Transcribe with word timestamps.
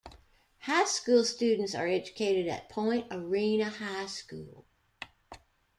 High 0.61 0.85
school 0.85 1.23
students 1.23 1.75
are 1.75 1.85
educated 1.85 2.47
at 2.47 2.69
Point 2.69 3.05
Arena 3.11 3.69
High 3.69 4.07
School. 4.07 4.65